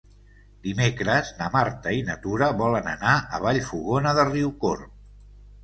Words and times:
Dimecres 0.61 1.29
na 1.41 1.49
Marta 1.57 1.93
i 1.99 2.01
na 2.09 2.17
Tura 2.25 2.49
volen 2.63 2.91
anar 2.95 3.13
a 3.39 3.43
Vallfogona 3.47 4.17
de 4.23 4.29
Riucorb. 4.33 5.01